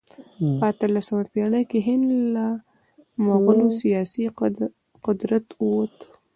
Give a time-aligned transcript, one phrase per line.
[0.59, 2.03] په اتلسمه پېړۍ کې د هند
[2.35, 2.45] له
[3.25, 4.23] مغولو سیاسي
[5.07, 5.97] قدرت ووت.